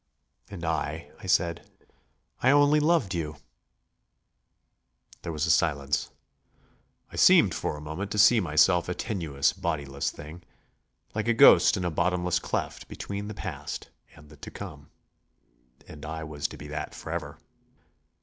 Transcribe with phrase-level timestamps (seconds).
[0.49, 1.69] "And I..." I said,
[2.41, 3.35] "I only loved you."
[5.21, 6.09] There was a silence.
[7.11, 10.41] I seemed for a moment to see myself a tenuous, bodiless thing,
[11.13, 14.89] like a ghost in a bottomless cleft between the past and the to come.
[15.87, 17.37] And I was to be that forever.